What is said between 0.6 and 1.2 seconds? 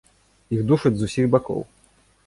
душаць з